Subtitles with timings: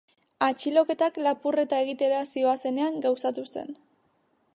[0.45, 3.71] Atxiloketak lapurreta egitera zihoazenean gauzatu zen.